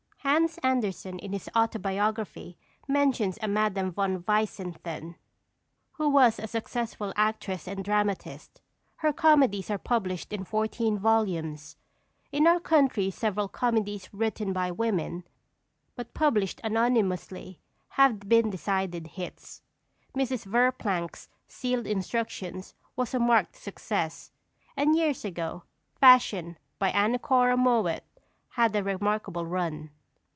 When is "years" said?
24.95-25.25